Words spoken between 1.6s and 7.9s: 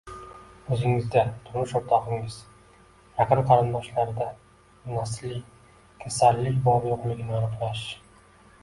o‘rtog‘ingiz yaqin qarindoshlarida nasliy kasallik bor-yo‘qligini aniqlash